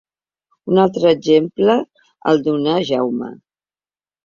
Un 0.71 0.79
altre 0.83 1.11
exemple 1.17 1.77
el 2.33 2.43
donà 2.51 2.77
Jaume. 2.91 3.31